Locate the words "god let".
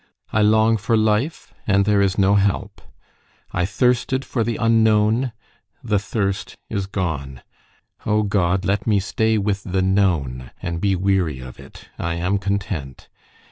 8.23-8.87